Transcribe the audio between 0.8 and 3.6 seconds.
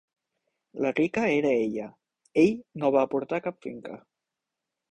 La rica era ella: ell no va aportar